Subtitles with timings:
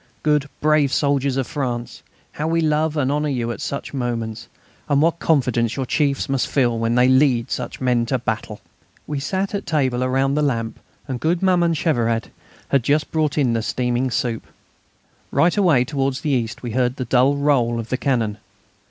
[0.23, 2.01] Good, brave soldiers of France,
[2.31, 4.47] how we love and honour you at such moments,
[4.89, 8.61] and what confidence your chiefs must feel when they lead such men to battle!
[9.05, 12.31] We sat at table around the lamp, and good Maman Cheveret
[12.69, 14.47] had just brought in the steaming soup.
[15.29, 18.39] Right away towards the east we heard the dull roll of the cannon.